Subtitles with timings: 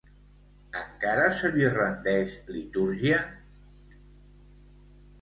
[0.79, 3.23] Encara se li rendeix litúrgia?